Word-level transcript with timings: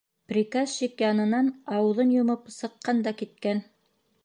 Приказчик 0.31 1.03
янынан 1.07 1.51
ауыҙын 1.79 2.15
йомоп 2.17 2.51
сыҡҡан 2.57 3.07
да 3.09 3.17
киткән. 3.21 3.65